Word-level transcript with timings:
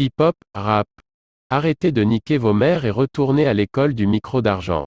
Hip-hop, 0.00 0.34
rap. 0.54 0.88
Arrêtez 1.50 1.92
de 1.92 2.00
niquer 2.00 2.38
vos 2.38 2.54
mères 2.54 2.86
et 2.86 2.90
retournez 2.90 3.46
à 3.46 3.52
l'école 3.52 3.92
du 3.92 4.06
micro 4.06 4.40
d'argent. 4.40 4.86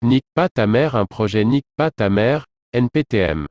Nique 0.00 0.24
pas 0.32 0.48
ta 0.48 0.66
mère 0.66 0.96
Un 0.96 1.04
projet 1.04 1.44
Nique 1.44 1.66
pas 1.76 1.90
ta 1.90 2.08
mère, 2.08 2.46
NPTM. 2.72 3.46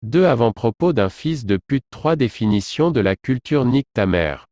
Deux 0.00 0.24
avant-propos 0.24 0.94
d'un 0.94 1.10
fils 1.10 1.44
de 1.44 1.58
pute 1.58 1.84
Trois 1.90 2.16
définitions 2.16 2.90
de 2.90 3.00
la 3.00 3.14
culture 3.14 3.66
Nique 3.66 3.90
ta 3.92 4.06
mère. 4.06 4.46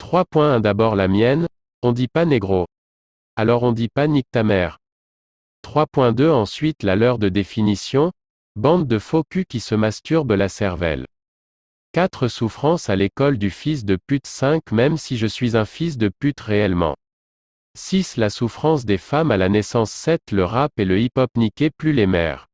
3.1 0.00 0.60
D'abord 0.60 0.94
la 0.94 1.08
mienne, 1.08 1.48
on 1.82 1.90
dit 1.90 2.06
pas 2.06 2.24
négro. 2.24 2.68
Alors 3.34 3.64
on 3.64 3.72
dit 3.72 3.88
pas 3.88 4.06
nique 4.06 4.30
ta 4.30 4.44
mère. 4.44 4.78
3.2 5.64 6.30
Ensuite 6.30 6.84
la 6.84 6.94
leur 6.94 7.18
de 7.18 7.28
définition, 7.28 8.12
bande 8.54 8.86
de 8.86 9.00
faux 9.00 9.24
culs 9.28 9.46
qui 9.46 9.58
se 9.58 9.74
masturbent 9.74 10.34
la 10.34 10.48
cervelle. 10.48 11.06
4 11.92 12.28
Souffrance 12.28 12.88
à 12.88 12.94
l'école 12.94 13.36
du 13.36 13.50
fils 13.50 13.84
de 13.84 13.96
pute 13.96 14.28
5 14.28 14.70
Même 14.70 14.96
si 14.96 15.16
je 15.16 15.26
suis 15.26 15.56
un 15.56 15.64
fils 15.64 15.98
de 15.98 16.08
pute 16.08 16.38
réellement. 16.38 16.94
6 17.76 18.16
La 18.16 18.30
souffrance 18.30 18.84
des 18.84 18.96
femmes 18.96 19.32
à 19.32 19.36
la 19.36 19.48
naissance 19.48 19.90
7 19.90 20.30
Le 20.30 20.44
rap 20.44 20.70
et 20.76 20.84
le 20.84 21.00
hip-hop 21.00 21.30
niquez 21.36 21.70
plus 21.70 21.92
les 21.92 22.06
mères. 22.06 22.46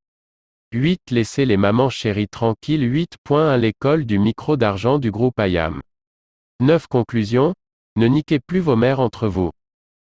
8 0.73 1.11
Laissez 1.11 1.45
les 1.45 1.59
mamans 1.59 1.91
chéries 1.91 2.29
tranquilles 2.29 2.91
8.1 2.91 3.59
L'école 3.59 4.07
du 4.07 4.19
micro 4.19 4.57
d'argent 4.57 4.99
du 4.99 5.11
groupe 5.11 5.39
IAM. 5.39 5.83
9 6.61 6.87
Conclusion 6.87 7.53
Ne 7.97 8.07
niquez 8.07 8.41
plus 8.41 8.61
vos 8.61 8.77
mères 8.77 9.01
entre 9.01 9.29
vous. 9.29 9.51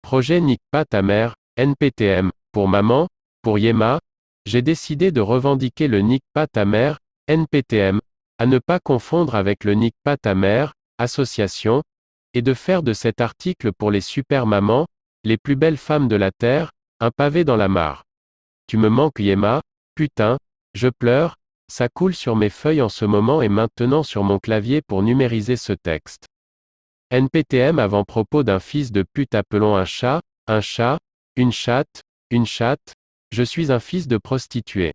Projet 0.00 0.40
Nique 0.40 0.64
pas 0.70 0.86
ta 0.86 1.02
mère, 1.02 1.34
NPTM, 1.58 2.30
pour 2.52 2.68
maman, 2.68 3.06
pour 3.42 3.58
Yema, 3.58 4.00
j'ai 4.46 4.62
décidé 4.62 5.12
de 5.12 5.20
revendiquer 5.20 5.88
le 5.88 6.00
Nique 6.00 6.24
pas 6.32 6.46
ta 6.46 6.64
mère, 6.64 7.00
NPTM, 7.28 8.00
à 8.38 8.46
ne 8.46 8.58
pas 8.58 8.80
confondre 8.80 9.34
avec 9.34 9.64
le 9.64 9.74
Nique 9.74 9.96
pas 10.02 10.16
ta 10.16 10.34
mère, 10.34 10.74
association, 10.98 11.82
et 12.34 12.42
de 12.42 12.54
faire 12.54 12.82
de 12.82 12.92
cet 12.92 13.20
article 13.20 13.72
pour 13.72 13.90
les 13.90 14.00
super 14.00 14.46
mamans, 14.46 14.86
les 15.24 15.36
plus 15.36 15.56
belles 15.56 15.78
femmes 15.78 16.08
de 16.08 16.16
la 16.16 16.30
Terre, 16.30 16.72
un 17.00 17.10
pavé 17.10 17.44
dans 17.44 17.56
la 17.56 17.68
mare. 17.68 18.04
Tu 18.66 18.76
me 18.76 18.88
manques 18.88 19.18
Yema, 19.18 19.62
putain, 19.94 20.38
je 20.74 20.88
pleure, 20.88 21.36
ça 21.68 21.88
coule 21.88 22.14
sur 22.14 22.36
mes 22.36 22.50
feuilles 22.50 22.82
en 22.82 22.88
ce 22.88 23.04
moment 23.04 23.42
et 23.42 23.48
maintenant 23.48 24.02
sur 24.02 24.22
mon 24.22 24.38
clavier 24.38 24.82
pour 24.82 25.02
numériser 25.02 25.56
ce 25.56 25.72
texte. 25.72 26.26
NPTM 27.10 27.78
avant 27.78 28.04
propos 28.04 28.42
d'un 28.42 28.60
fils 28.60 28.92
de 28.92 29.02
pute 29.02 29.34
appelons 29.34 29.76
un 29.76 29.84
chat, 29.84 30.20
un 30.46 30.60
chat, 30.60 30.98
une 31.36 31.52
chatte, 31.52 32.02
une 32.30 32.46
chatte, 32.46 32.94
je 33.32 33.42
suis 33.42 33.72
un 33.72 33.80
fils 33.80 34.08
de 34.08 34.18
prostituée. 34.18 34.92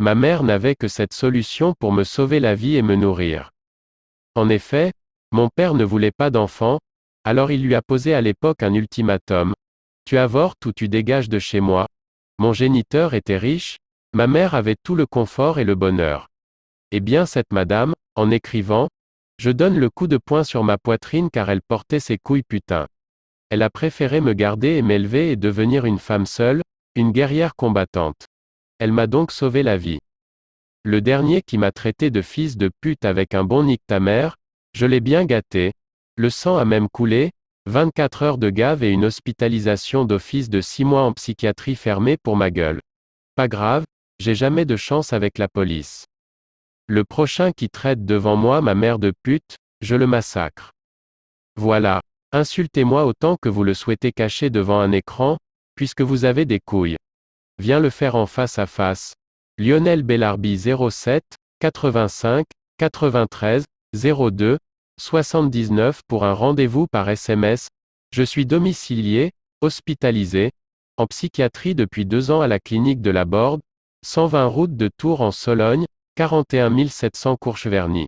Ma 0.00 0.14
mère 0.14 0.44
n'avait 0.44 0.76
que 0.76 0.88
cette 0.88 1.12
solution 1.12 1.74
pour 1.78 1.92
me 1.92 2.04
sauver 2.04 2.40
la 2.40 2.54
vie 2.54 2.76
et 2.76 2.80
me 2.80 2.94
nourrir. 2.94 3.50
En 4.34 4.48
effet, 4.48 4.92
mon 5.30 5.50
père 5.54 5.74
ne 5.74 5.84
voulait 5.84 6.10
pas 6.10 6.30
d'enfant, 6.30 6.78
alors 7.22 7.50
il 7.50 7.62
lui 7.62 7.74
a 7.74 7.82
posé 7.82 8.14
à 8.14 8.22
l'époque 8.22 8.62
un 8.62 8.72
ultimatum. 8.72 9.52
Tu 10.06 10.16
avortes 10.16 10.64
ou 10.64 10.72
tu 10.72 10.88
dégages 10.88 11.28
de 11.28 11.38
chez 11.38 11.60
moi. 11.60 11.86
Mon 12.38 12.54
géniteur 12.54 13.12
était 13.12 13.36
riche, 13.36 13.76
ma 14.14 14.26
mère 14.26 14.54
avait 14.54 14.76
tout 14.82 14.94
le 14.94 15.04
confort 15.04 15.58
et 15.58 15.64
le 15.64 15.74
bonheur. 15.74 16.28
Eh 16.92 17.00
bien 17.00 17.26
cette 17.26 17.52
madame, 17.52 17.92
en 18.14 18.30
écrivant, 18.30 18.88
je 19.36 19.50
donne 19.50 19.78
le 19.78 19.90
coup 19.90 20.06
de 20.06 20.16
poing 20.16 20.44
sur 20.44 20.64
ma 20.64 20.78
poitrine 20.78 21.28
car 21.28 21.50
elle 21.50 21.60
portait 21.60 22.00
ses 22.00 22.16
couilles 22.16 22.42
putain. 22.42 22.86
Elle 23.50 23.60
a 23.60 23.68
préféré 23.68 24.22
me 24.22 24.32
garder 24.32 24.76
et 24.76 24.82
m'élever 24.82 25.30
et 25.30 25.36
devenir 25.36 25.84
une 25.84 25.98
femme 25.98 26.24
seule, 26.24 26.62
une 26.94 27.12
guerrière 27.12 27.54
combattante. 27.54 28.29
Elle 28.80 28.92
m'a 28.92 29.06
donc 29.06 29.30
sauvé 29.30 29.62
la 29.62 29.76
vie. 29.76 29.98
Le 30.84 31.02
dernier 31.02 31.42
qui 31.42 31.58
m'a 31.58 31.70
traité 31.70 32.10
de 32.10 32.22
fils 32.22 32.56
de 32.56 32.70
pute 32.80 33.04
avec 33.04 33.34
un 33.34 33.44
bon 33.44 33.64
nique 33.64 33.86
ta 33.86 34.00
je 34.72 34.86
l'ai 34.86 35.00
bien 35.00 35.26
gâté, 35.26 35.72
le 36.16 36.30
sang 36.30 36.56
a 36.56 36.64
même 36.64 36.88
coulé, 36.88 37.32
24 37.66 38.22
heures 38.22 38.38
de 38.38 38.48
gave 38.48 38.82
et 38.82 38.88
une 38.88 39.04
hospitalisation 39.04 40.06
d'office 40.06 40.48
de 40.48 40.62
6 40.62 40.86
mois 40.86 41.02
en 41.02 41.12
psychiatrie 41.12 41.76
fermée 41.76 42.16
pour 42.16 42.36
ma 42.36 42.50
gueule. 42.50 42.80
Pas 43.34 43.48
grave, 43.48 43.84
j'ai 44.18 44.34
jamais 44.34 44.64
de 44.64 44.76
chance 44.76 45.12
avec 45.12 45.36
la 45.36 45.48
police. 45.48 46.06
Le 46.86 47.04
prochain 47.04 47.52
qui 47.52 47.68
traite 47.68 48.06
devant 48.06 48.36
moi 48.36 48.62
ma 48.62 48.74
mère 48.74 48.98
de 48.98 49.12
pute, 49.22 49.56
je 49.82 49.94
le 49.94 50.06
massacre. 50.06 50.72
Voilà. 51.56 52.00
Insultez-moi 52.32 53.04
autant 53.04 53.36
que 53.36 53.50
vous 53.50 53.62
le 53.62 53.74
souhaitez 53.74 54.12
cacher 54.12 54.48
devant 54.48 54.80
un 54.80 54.92
écran, 54.92 55.36
puisque 55.74 56.00
vous 56.00 56.24
avez 56.24 56.46
des 56.46 56.60
couilles. 56.60 56.96
Viens 57.60 57.78
le 57.78 57.90
faire 57.90 58.14
en 58.14 58.24
face 58.24 58.58
à 58.58 58.64
face. 58.64 59.12
Lionel 59.58 60.02
Bellarbi 60.02 60.58
07, 60.58 61.22
85, 61.58 62.46
93, 62.78 63.66
02, 63.92 64.56
79 64.98 66.00
pour 66.08 66.24
un 66.24 66.32
rendez-vous 66.32 66.86
par 66.86 67.10
SMS. 67.10 67.68
Je 68.14 68.22
suis 68.22 68.46
domicilié, 68.46 69.32
hospitalisé, 69.60 70.52
en 70.96 71.06
psychiatrie 71.06 71.74
depuis 71.74 72.06
deux 72.06 72.30
ans 72.30 72.40
à 72.40 72.48
la 72.48 72.60
clinique 72.60 73.02
de 73.02 73.10
la 73.10 73.26
Borde, 73.26 73.60
120 74.06 74.46
route 74.46 74.76
de 74.78 74.88
Tours 74.96 75.20
en 75.20 75.30
Sologne, 75.30 75.84
41 76.14 76.88
700 76.88 77.36
Courcheverny. 77.36 78.06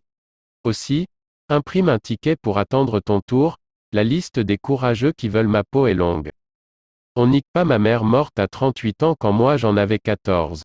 Aussi, 0.63 1.05
imprime 1.47 1.89
un 1.89 1.99
ticket 1.99 2.37
pour 2.37 2.57
attendre 2.57 2.99
ton 3.01 3.21
tour, 3.21 3.57
la 3.91 4.03
liste 4.03 4.39
des 4.39 4.57
courageux 4.57 5.11
qui 5.11 5.29
veulent 5.29 5.47
ma 5.47 5.63
peau 5.63 5.85
est 5.85 5.93
longue. 5.93 6.31
On 7.15 7.27
nique 7.27 7.45
pas 7.53 7.63
ma 7.63 7.77
mère 7.77 8.03
morte 8.03 8.39
à 8.39 8.47
38 8.47 9.03
ans 9.03 9.15
quand 9.19 9.31
moi 9.31 9.55
j'en 9.55 9.77
avais 9.77 9.99
14. 9.99 10.63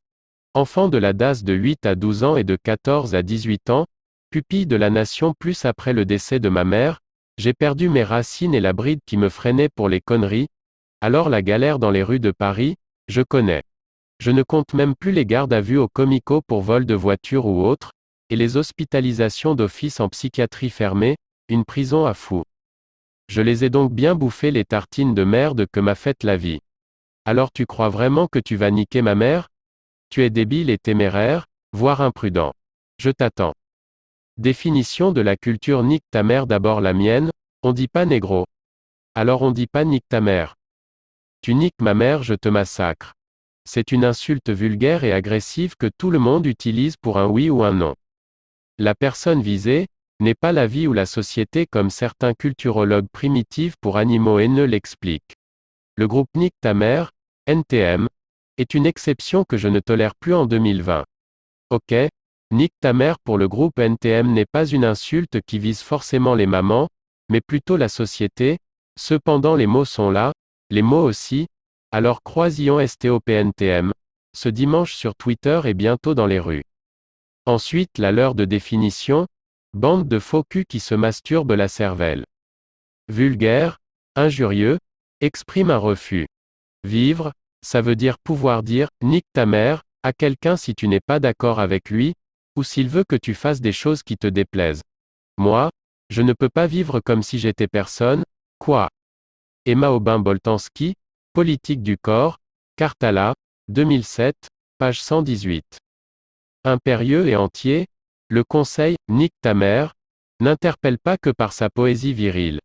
Enfant 0.54 0.88
de 0.88 0.96
la 0.96 1.12
DAS 1.12 1.44
de 1.44 1.52
8 1.52 1.84
à 1.84 1.94
12 1.94 2.24
ans 2.24 2.36
et 2.36 2.44
de 2.44 2.56
14 2.56 3.14
à 3.14 3.22
18 3.22 3.68
ans, 3.68 3.86
Pupille 4.30 4.66
de 4.66 4.76
la 4.76 4.88
nation 4.88 5.34
plus 5.38 5.66
après 5.66 5.92
le 5.92 6.06
décès 6.06 6.40
de 6.40 6.48
ma 6.48 6.64
mère, 6.64 7.00
j'ai 7.36 7.52
perdu 7.52 7.90
mes 7.90 8.02
racines 8.02 8.54
et 8.54 8.60
la 8.60 8.72
bride 8.72 9.00
qui 9.04 9.18
me 9.18 9.28
freinait 9.28 9.68
pour 9.68 9.90
les 9.90 10.00
conneries, 10.00 10.48
alors 11.02 11.28
la 11.28 11.42
galère 11.42 11.78
dans 11.78 11.90
les 11.90 12.02
rues 12.02 12.18
de 12.18 12.30
Paris, 12.30 12.76
je 13.08 13.20
connais. 13.20 13.62
Je 14.18 14.30
ne 14.30 14.42
compte 14.42 14.72
même 14.72 14.94
plus 14.94 15.12
les 15.12 15.26
gardes 15.26 15.52
à 15.52 15.60
vue 15.60 15.78
au 15.78 15.86
comico 15.86 16.40
pour 16.40 16.62
vol 16.62 16.86
de 16.86 16.94
voiture 16.94 17.44
ou 17.44 17.62
autre, 17.66 17.92
et 18.30 18.36
les 18.36 18.56
hospitalisations 18.56 19.54
d'office 19.54 20.00
en 20.00 20.08
psychiatrie 20.08 20.70
fermée, 20.70 21.16
une 21.50 21.66
prison 21.66 22.06
à 22.06 22.14
fous. 22.14 22.44
Je 23.28 23.42
les 23.42 23.64
ai 23.64 23.70
donc 23.70 23.92
bien 23.92 24.14
bouffées 24.14 24.50
les 24.50 24.64
tartines 24.64 25.14
de 25.14 25.22
merde 25.22 25.66
que 25.70 25.80
m'a 25.80 25.94
faites 25.94 26.24
la 26.24 26.36
vie. 26.36 26.60
Alors 27.24 27.52
tu 27.52 27.66
crois 27.66 27.90
vraiment 27.90 28.26
que 28.26 28.38
tu 28.38 28.56
vas 28.56 28.70
niquer 28.70 29.02
ma 29.02 29.14
mère? 29.14 29.48
Tu 30.08 30.22
es 30.22 30.30
débile 30.30 30.70
et 30.70 30.78
téméraire, 30.78 31.46
voire 31.72 32.00
imprudent. 32.00 32.54
Je 32.98 33.10
t'attends. 33.10 33.52
Définition 34.38 35.12
de 35.12 35.20
la 35.20 35.36
culture 35.36 35.82
nique 35.82 36.04
ta 36.10 36.22
mère 36.22 36.46
d'abord 36.46 36.80
la 36.80 36.94
mienne, 36.94 37.30
on 37.62 37.72
dit 37.72 37.88
pas 37.88 38.06
négro. 38.06 38.46
Alors 39.14 39.42
on 39.42 39.50
dit 39.50 39.66
pas 39.66 39.84
nique 39.84 40.08
ta 40.08 40.20
mère. 40.20 40.54
Tu 41.42 41.54
niques 41.54 41.82
ma 41.82 41.92
mère 41.92 42.22
je 42.22 42.34
te 42.34 42.48
massacre. 42.48 43.12
C'est 43.66 43.92
une 43.92 44.06
insulte 44.06 44.48
vulgaire 44.48 45.04
et 45.04 45.12
agressive 45.12 45.76
que 45.76 45.90
tout 45.98 46.10
le 46.10 46.18
monde 46.18 46.46
utilise 46.46 46.96
pour 46.96 47.18
un 47.18 47.26
oui 47.26 47.50
ou 47.50 47.62
un 47.62 47.74
non. 47.74 47.94
La 48.78 48.94
personne 48.94 49.42
visée, 49.42 49.88
n'est 50.20 50.34
pas 50.34 50.52
la 50.52 50.66
vie 50.66 50.86
ou 50.86 50.92
la 50.92 51.06
société 51.06 51.66
comme 51.66 51.90
certains 51.90 52.34
culturologues 52.34 53.08
primitifs 53.12 53.76
pour 53.80 53.96
animaux 53.96 54.38
haineux 54.38 54.64
l'expliquent. 54.64 55.36
Le 55.96 56.08
groupe 56.08 56.28
Nique 56.34 56.56
ta 56.60 56.74
mère, 56.74 57.12
NTM, 57.46 58.08
est 58.56 58.74
une 58.74 58.86
exception 58.86 59.44
que 59.44 59.56
je 59.56 59.68
ne 59.68 59.80
tolère 59.80 60.14
plus 60.14 60.34
en 60.34 60.46
2020. 60.46 61.04
Ok, 61.70 61.94
Nique 62.50 62.74
ta 62.80 62.92
mère 62.92 63.18
pour 63.18 63.38
le 63.38 63.46
groupe 63.46 63.78
NTM 63.78 64.32
n'est 64.32 64.46
pas 64.46 64.66
une 64.66 64.84
insulte 64.84 65.40
qui 65.46 65.58
vise 65.58 65.82
forcément 65.82 66.34
les 66.34 66.46
mamans, 66.46 66.88
mais 67.28 67.40
plutôt 67.40 67.76
la 67.76 67.88
société, 67.88 68.58
cependant 68.98 69.54
les 69.54 69.66
mots 69.66 69.84
sont 69.84 70.10
là, 70.10 70.32
les 70.70 70.82
mots 70.82 71.02
aussi, 71.02 71.46
alors 71.92 72.22
croisillon 72.22 72.84
STOPNTM, 72.86 73.92
ce 74.36 74.48
dimanche 74.48 74.94
sur 74.94 75.14
Twitter 75.14 75.60
et 75.64 75.74
bientôt 75.74 76.14
dans 76.14 76.26
les 76.26 76.40
rues. 76.40 76.64
Ensuite 77.46 77.98
la 77.98 78.12
leur 78.12 78.34
de 78.34 78.44
définition, 78.44 79.26
bande 79.74 80.08
de 80.08 80.18
faux 80.18 80.44
culs 80.44 80.66
qui 80.66 80.80
se 80.80 80.94
masturbent 80.94 81.52
la 81.52 81.68
cervelle. 81.68 82.24
Vulgaire, 83.08 83.78
injurieux, 84.16 84.78
exprime 85.20 85.70
un 85.70 85.78
refus. 85.78 86.26
Vivre, 86.84 87.32
ça 87.62 87.80
veut 87.80 87.96
dire 87.96 88.18
pouvoir 88.18 88.62
dire, 88.62 88.88
nique 89.02 89.26
ta 89.32 89.46
mère, 89.46 89.82
à 90.02 90.12
quelqu'un 90.12 90.56
si 90.56 90.74
tu 90.74 90.88
n'es 90.88 91.00
pas 91.00 91.20
d'accord 91.20 91.60
avec 91.60 91.90
lui, 91.90 92.14
ou 92.56 92.62
s'il 92.62 92.88
veut 92.88 93.04
que 93.04 93.16
tu 93.16 93.34
fasses 93.34 93.60
des 93.60 93.72
choses 93.72 94.02
qui 94.02 94.16
te 94.16 94.26
déplaisent. 94.26 94.82
Moi, 95.36 95.70
je 96.10 96.22
ne 96.22 96.32
peux 96.32 96.48
pas 96.48 96.66
vivre 96.66 97.00
comme 97.00 97.22
si 97.22 97.38
j'étais 97.38 97.68
personne, 97.68 98.24
quoi? 98.58 98.88
Emma 99.64 99.90
Aubin-Boltanski, 99.90 100.94
Politique 101.34 101.82
du 101.82 101.98
corps, 101.98 102.38
Cartala, 102.76 103.34
2007, 103.68 104.34
page 104.78 105.00
118. 105.02 105.78
Impérieux 106.64 107.28
et 107.28 107.36
entier, 107.36 107.86
le 108.30 108.44
conseil, 108.44 108.96
nique 109.08 109.34
ta 109.40 109.54
n'interpelle 110.40 110.98
pas 110.98 111.16
que 111.16 111.30
par 111.30 111.52
sa 111.52 111.70
poésie 111.70 112.12
virile. 112.12 112.60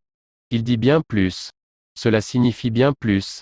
Il 0.52 0.64
dit 0.64 0.78
bien 0.78 1.02
plus. 1.02 1.50
Cela 1.96 2.22
signifie 2.22 2.70
bien 2.70 2.94
plus. 2.94 3.42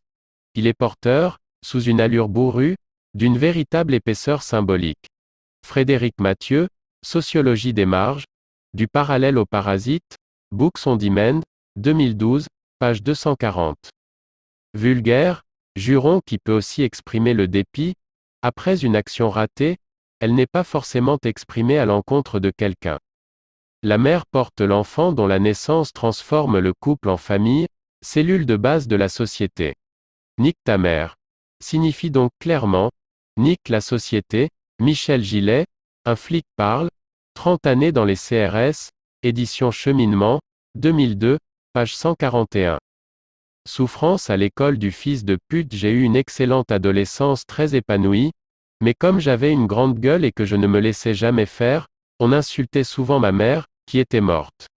Il 0.56 0.68
est 0.68 0.74
porteur, 0.74 1.40
sous 1.66 1.82
une 1.82 2.00
allure 2.00 2.30
bourrue, 2.30 2.76
d'une 3.14 3.38
véritable 3.38 3.94
épaisseur 3.94 4.44
symbolique. 4.44 5.08
Frédéric 5.66 6.14
Mathieu, 6.20 6.70
Sociologie 7.04 7.74
des 7.74 7.86
marges, 7.86 8.26
du 8.74 8.88
parallèle 8.88 9.38
au 9.38 9.46
parasite, 9.46 10.18
Books 10.52 10.86
on 10.86 10.96
Demand, 10.96 11.42
2012, 11.78 12.48
page 12.80 13.02
240. 13.02 13.78
Vulgaire, 14.74 15.42
juron 15.76 16.22
qui 16.26 16.38
peut 16.38 16.54
aussi 16.54 16.84
exprimer 16.84 17.34
le 17.34 17.48
dépit, 17.48 17.96
après 18.42 18.86
une 18.86 18.96
action 18.96 19.30
ratée, 19.30 19.78
elle 20.22 20.36
n'est 20.36 20.48
pas 20.48 20.64
forcément 20.64 21.18
exprimée 21.26 21.80
à 21.80 21.86
l'encontre 21.86 22.40
de 22.40 22.52
quelqu'un. 22.56 23.00
La 23.82 23.98
mère 23.98 24.28
porte 24.28 24.62
l'enfant 24.62 25.14
dont 25.14 25.26
la 25.26 25.40
naissance 25.40 25.94
transforme 25.94 26.60
le 26.60 26.74
couple 26.74 27.10
en 27.10 27.18
famille, 27.18 27.66
cellule 28.04 28.46
de 28.46 28.56
base 28.56 28.88
de 28.88 28.96
la 28.96 29.10
société. 29.10 29.74
Nique 30.38 30.60
ta 30.64 30.78
mère. 30.78 31.16
Signifie 31.60 32.12
donc 32.12 32.30
clairement, 32.40 32.92
nique 33.36 33.68
la 33.68 33.82
société, 33.82 34.50
Michel 34.80 35.24
Gillet, 35.24 35.66
un 36.06 36.16
flic 36.16 36.46
parle, 36.56 36.92
30 37.34 37.66
années 37.66 37.92
dans 37.92 38.06
les 38.06 38.16
CRS, 38.16 38.92
édition 39.24 39.72
Cheminement, 39.72 40.40
2002, 40.76 41.40
page 41.74 41.96
141. 41.96 42.78
Souffrance 43.68 44.30
à 44.30 44.38
l'école 44.38 44.78
du 44.78 44.92
fils 44.92 45.26
de 45.26 45.40
pute 45.48 45.74
J'ai 45.74 45.92
eu 45.92 46.04
une 46.04 46.16
excellente 46.16 46.72
adolescence 46.72 47.48
très 47.48 47.74
épanouie, 47.76 48.32
mais 48.82 48.96
comme 48.96 49.20
j'avais 49.20 49.52
une 49.52 49.68
grande 49.68 50.00
gueule 50.00 50.26
et 50.26 50.32
que 50.32 50.44
je 50.44 50.56
ne 50.56 50.68
me 50.68 50.80
laissais 50.80 51.14
jamais 51.14 51.46
faire, 51.46 51.88
on 52.20 52.32
insultait 52.34 52.84
souvent 52.84 53.20
ma 53.20 53.32
mère, 53.32 53.68
qui 53.86 54.00
était 54.00 54.22
morte. 54.22 54.68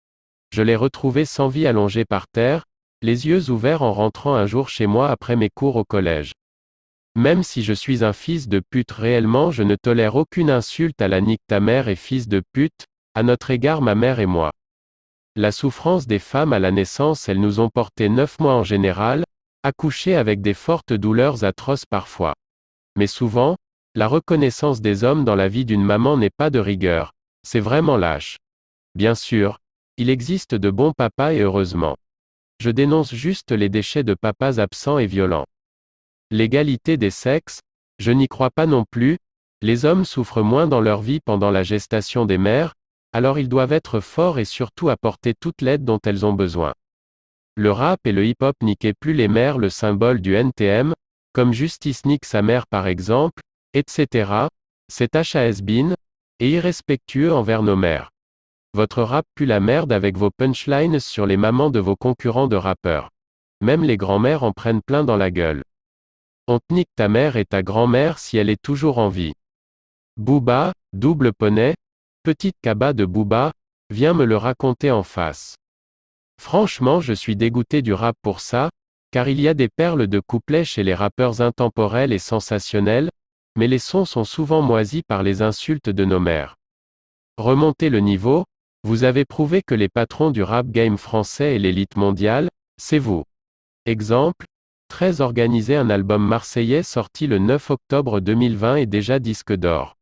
Je 0.51 0.61
l'ai 0.61 0.75
retrouvée 0.75 1.25
sans 1.25 1.47
vie 1.47 1.67
allongée 1.67 2.05
par 2.05 2.27
terre, 2.27 2.65
les 3.01 3.27
yeux 3.27 3.49
ouverts 3.49 3.81
en 3.81 3.93
rentrant 3.93 4.35
un 4.35 4.45
jour 4.45 4.69
chez 4.69 4.87
moi 4.87 5.09
après 5.09 5.35
mes 5.35 5.49
cours 5.49 5.75
au 5.75 5.83
collège. 5.83 6.33
Même 7.15 7.43
si 7.43 7.63
je 7.63 7.73
suis 7.73 8.03
un 8.03 8.13
fils 8.13 8.47
de 8.47 8.59
pute 8.59 8.91
réellement, 8.91 9.49
je 9.49 9.63
ne 9.63 9.75
tolère 9.75 10.15
aucune 10.15 10.49
insulte 10.49 11.01
à 11.01 11.07
la 11.07 11.21
nique 11.21 11.41
ta 11.47 11.59
mère 11.59 11.87
et 11.87 11.95
fils 11.95 12.27
de 12.27 12.41
pute, 12.53 12.85
à 13.15 13.23
notre 13.23 13.51
égard 13.51 13.81
ma 13.81 13.95
mère 13.95 14.19
et 14.19 14.25
moi. 14.25 14.51
La 15.35 15.51
souffrance 15.51 16.07
des 16.07 16.19
femmes 16.19 16.53
à 16.53 16.59
la 16.59 16.71
naissance 16.71 17.27
elles 17.27 17.39
nous 17.39 17.59
ont 17.59 17.69
porté 17.69 18.09
neuf 18.09 18.39
mois 18.39 18.53
en 18.53 18.63
général, 18.63 19.23
accouchées 19.63 20.15
avec 20.15 20.41
des 20.41 20.53
fortes 20.53 20.93
douleurs 20.93 21.43
atroces 21.43 21.85
parfois. 21.85 22.33
Mais 22.97 23.07
souvent, 23.07 23.55
la 23.95 24.07
reconnaissance 24.07 24.81
des 24.81 25.05
hommes 25.05 25.23
dans 25.23 25.35
la 25.35 25.47
vie 25.47 25.63
d'une 25.63 25.83
maman 25.83 26.17
n'est 26.17 26.29
pas 26.29 26.49
de 26.49 26.59
rigueur, 26.59 27.13
c'est 27.43 27.61
vraiment 27.61 27.95
lâche. 27.95 28.37
Bien 28.93 29.15
sûr, 29.15 29.59
il 29.95 30.09
existe 30.09 30.53
de 30.53 30.69
bons 30.69 30.91
papas 30.91 31.31
et 31.31 31.39
heureusement. 31.39 31.95
Je 32.59 32.71
dénonce 32.71 33.15
juste 33.15 33.53
les 33.53 33.69
déchets 33.69 34.03
de 34.03 34.13
papas 34.13 34.59
absents 34.59 34.97
et 34.97 35.05
violents. 35.05 35.45
L'égalité 36.29 36.97
des 36.97 37.09
sexes, 37.09 37.61
je 37.97 38.11
n'y 38.11 38.27
crois 38.27 38.49
pas 38.49 38.65
non 38.65 38.83
plus, 38.89 39.17
les 39.61 39.85
hommes 39.85 40.03
souffrent 40.03 40.43
moins 40.43 40.67
dans 40.67 40.81
leur 40.81 41.01
vie 41.01 41.21
pendant 41.21 41.49
la 41.49 41.63
gestation 41.63 42.25
des 42.25 42.37
mères, 42.37 42.73
alors 43.13 43.39
ils 43.39 43.47
doivent 43.47 43.71
être 43.71 44.01
forts 44.01 44.39
et 44.39 44.45
surtout 44.45 44.89
apporter 44.89 45.33
toute 45.33 45.61
l'aide 45.61 45.85
dont 45.85 45.99
elles 46.03 46.25
ont 46.25 46.33
besoin. 46.33 46.73
Le 47.55 47.71
rap 47.71 47.99
et 48.03 48.11
le 48.11 48.25
hip-hop 48.25 48.57
niquaient 48.61 48.93
plus 48.93 49.13
les 49.13 49.29
mères 49.29 49.57
le 49.57 49.69
symbole 49.69 50.19
du 50.19 50.35
NTM, 50.35 50.93
comme 51.31 51.53
Justice 51.53 52.05
nique 52.05 52.25
sa 52.25 52.41
mère 52.41 52.67
par 52.67 52.87
exemple, 52.87 53.41
etc. 53.75 54.47
C'est 54.91 55.15
HAS 55.15 55.61
bin, 55.61 55.93
et 56.39 56.49
irrespectueux 56.49 57.31
envers 57.31 57.61
nos 57.61 57.75
mères. 57.75 58.09
Votre 58.73 59.03
rap 59.03 59.25
pue 59.35 59.45
la 59.45 59.59
merde 59.59 59.91
avec 59.91 60.17
vos 60.17 60.31
punchlines 60.31 60.99
sur 60.99 61.25
les 61.25 61.37
mamans 61.37 61.69
de 61.69 61.79
vos 61.79 61.95
concurrents 61.95 62.47
de 62.47 62.55
rappeurs. 62.55 63.09
Même 63.61 63.83
les 63.83 63.97
grands-mères 63.97 64.43
en 64.43 64.51
prennent 64.51 64.81
plein 64.81 65.03
dans 65.03 65.17
la 65.17 65.31
gueule. 65.31 65.63
On 66.47 66.59
te 66.59 66.73
nique 66.73 66.89
ta 66.95 67.07
mère 67.07 67.37
et 67.37 67.45
ta 67.45 67.63
grand-mère 67.63 68.19
si 68.19 68.37
elle 68.37 68.49
est 68.49 68.61
toujours 68.61 68.97
en 68.97 69.09
vie. 69.09 69.33
Booba, 70.17 70.73
double 70.93 71.33
poney, 71.33 71.75
petite 72.23 72.55
cabas 72.61 72.93
de 72.93 73.05
Booba, 73.05 73.51
viens 73.89 74.13
me 74.13 74.25
le 74.25 74.37
raconter 74.37 74.91
en 74.91 75.03
face. 75.03 75.55
Franchement, 76.41 77.01
je 77.01 77.13
suis 77.13 77.35
dégoûté 77.35 77.81
du 77.81 77.93
rap 77.93 78.15
pour 78.21 78.39
ça, 78.39 78.69
car 79.11 79.29
il 79.29 79.39
y 79.39 79.47
a 79.47 79.53
des 79.53 79.69
perles 79.69 80.07
de 80.07 80.19
couplets 80.19 80.65
chez 80.65 80.83
les 80.83 80.93
rappeurs 80.93 81.41
intemporels 81.41 82.11
et 82.11 82.19
sensationnels, 82.19 83.09
mais 83.55 83.67
les 83.67 83.79
sons 83.79 84.05
sont 84.05 84.23
souvent 84.23 84.61
moisis 84.61 85.03
par 85.07 85.23
les 85.23 85.41
insultes 85.41 85.89
de 85.89 86.05
nos 86.05 86.19
mères. 86.19 86.55
Remontez 87.37 87.89
le 87.89 87.99
niveau, 87.99 88.45
vous 88.83 89.03
avez 89.03 89.25
prouvé 89.25 89.61
que 89.61 89.75
les 89.75 89.89
patrons 89.89 90.31
du 90.31 90.43
rap 90.43 90.67
game 90.67 90.97
français 90.97 91.55
et 91.55 91.59
l'élite 91.59 91.95
mondiale, 91.97 92.49
c'est 92.77 92.99
vous. 92.99 93.23
Exemple, 93.85 94.45
13 94.89 95.21
organisé 95.21 95.75
un 95.75 95.89
album 95.89 96.25
marseillais 96.25 96.83
sorti 96.83 97.27
le 97.27 97.39
9 97.39 97.71
octobre 97.71 98.19
2020 98.19 98.75
et 98.77 98.85
déjà 98.85 99.19
disque 99.19 99.53
d'or. 99.53 99.95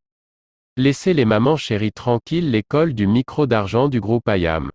Laissez 0.76 1.14
les 1.14 1.24
mamans 1.24 1.56
chéries 1.56 1.92
tranquilles 1.92 2.50
l'école 2.50 2.94
du 2.94 3.06
micro 3.06 3.46
d'argent 3.46 3.88
du 3.88 4.00
groupe 4.00 4.28
IAM. 4.28 4.70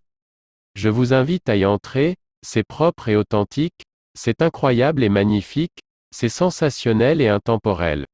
Je 0.74 0.88
vous 0.88 1.12
invite 1.12 1.48
à 1.48 1.56
y 1.56 1.64
entrer, 1.64 2.16
c'est 2.42 2.62
propre 2.62 3.08
et 3.08 3.16
authentique, 3.16 3.84
c'est 4.14 4.42
incroyable 4.42 5.02
et 5.04 5.08
magnifique, 5.08 5.80
c'est 6.10 6.28
sensationnel 6.28 7.20
et 7.20 7.28
intemporel. 7.28 8.06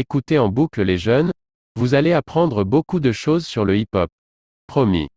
Écoutez 0.00 0.38
en 0.38 0.48
boucle 0.48 0.82
les 0.82 0.96
jeunes, 0.96 1.32
vous 1.74 1.94
allez 1.94 2.12
apprendre 2.12 2.62
beaucoup 2.62 3.00
de 3.00 3.10
choses 3.10 3.44
sur 3.44 3.64
le 3.64 3.76
hip-hop. 3.76 4.08
Promis. 4.68 5.08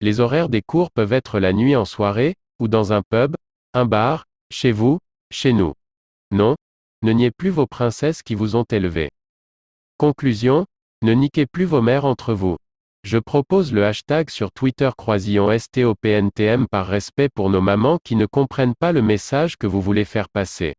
Les 0.00 0.18
horaires 0.18 0.48
des 0.48 0.60
cours 0.60 0.90
peuvent 0.90 1.12
être 1.12 1.38
la 1.38 1.52
nuit 1.52 1.76
en 1.76 1.84
soirée, 1.84 2.34
ou 2.58 2.66
dans 2.66 2.92
un 2.92 3.02
pub, 3.02 3.36
un 3.74 3.84
bar, 3.84 4.24
chez 4.50 4.72
vous, 4.72 4.98
chez 5.30 5.52
nous. 5.52 5.74
Non, 6.32 6.56
ne 7.02 7.12
niez 7.12 7.30
plus 7.30 7.50
vos 7.50 7.68
princesses 7.68 8.24
qui 8.24 8.34
vous 8.34 8.56
ont 8.56 8.64
élevé. 8.64 9.08
Conclusion, 9.98 10.66
ne 11.02 11.12
niquez 11.12 11.46
plus 11.46 11.64
vos 11.64 11.80
mères 11.80 12.04
entre 12.04 12.34
vous. 12.34 12.56
Je 13.04 13.18
propose 13.18 13.72
le 13.72 13.86
hashtag 13.86 14.30
sur 14.30 14.50
Twitter 14.50 14.90
croisillon 14.98 15.56
STOPNTM 15.56 16.66
par 16.66 16.88
respect 16.88 17.28
pour 17.28 17.50
nos 17.50 17.60
mamans 17.60 18.00
qui 18.02 18.16
ne 18.16 18.26
comprennent 18.26 18.74
pas 18.74 18.90
le 18.90 19.00
message 19.00 19.56
que 19.58 19.68
vous 19.68 19.80
voulez 19.80 20.04
faire 20.04 20.28
passer. 20.28 20.74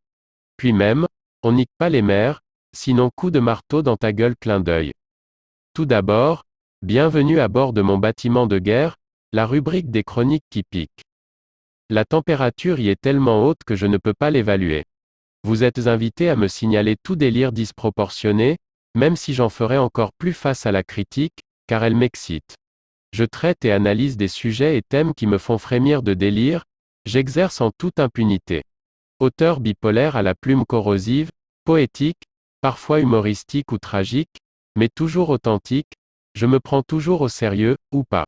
Puis 0.58 0.74
même, 0.74 1.08
on 1.42 1.54
nique 1.54 1.72
pas 1.78 1.88
les 1.88 2.02
mères, 2.02 2.42
sinon 2.76 3.10
coup 3.16 3.32
de 3.32 3.40
marteau 3.40 3.82
dans 3.82 3.98
ta 3.98 4.14
gueule 4.14 4.36
clin 4.36 4.60
d'œil. 4.60 4.94
Tout 5.74 5.86
d'abord, 5.86 6.44
bienvenue 6.82 7.40
à 7.40 7.48
bord 7.48 7.74
de 7.74 7.82
mon 7.82 7.98
bâtiment 7.98 8.48
de 8.48 8.60
guerre, 8.60 8.98
la 9.32 9.46
rubrique 9.46 9.90
des 9.90 10.04
chroniques 10.04 10.46
qui 10.50 10.64
piquent. 10.64 11.04
La 11.90 12.06
température 12.06 12.80
y 12.80 12.90
est 12.90 13.00
tellement 13.00 13.46
haute 13.46 13.64
que 13.66 13.76
je 13.76 13.86
ne 13.86 13.98
peux 13.98 14.14
pas 14.14 14.32
l'évaluer. 14.32 14.86
Vous 15.44 15.64
êtes 15.64 15.88
invité 15.88 16.30
à 16.30 16.36
me 16.36 16.48
signaler 16.48 16.96
tout 17.02 17.16
délire 17.16 17.52
disproportionné, 17.52 18.58
même 18.96 19.16
si 19.16 19.34
j'en 19.34 19.50
ferai 19.50 19.78
encore 19.78 20.12
plus 20.18 20.34
face 20.34 20.66
à 20.66 20.72
la 20.72 20.84
critique, 20.84 21.44
car 21.68 21.84
elle 21.84 21.96
m'excite. 21.96 22.56
Je 23.14 23.24
traite 23.24 23.64
et 23.64 23.72
analyse 23.72 24.18
des 24.18 24.28
sujets 24.28 24.78
et 24.78 24.82
thèmes 24.82 25.14
qui 25.14 25.28
me 25.28 25.38
font 25.38 25.58
frémir 25.58 26.04
de 26.04 26.14
délire, 26.14 26.66
j'exerce 27.06 27.62
en 27.62 27.72
toute 27.78 28.00
impunité. 28.00 28.64
Auteur 29.20 29.60
bipolaire 29.60 30.16
à 30.16 30.22
la 30.22 30.36
plume 30.36 30.66
corrosive, 30.66 31.30
poétique, 31.64 32.25
parfois 32.62 33.00
humoristique 33.00 33.72
ou 33.72 33.78
tragique, 33.78 34.38
mais 34.76 34.90
toujours 34.90 35.30
authentique, 35.30 35.94
je 36.34 36.46
me 36.46 36.60
prends 36.60 36.84
toujours 36.84 37.22
au 37.22 37.30
sérieux, 37.30 37.78
ou 37.92 38.04
pas. 38.04 38.26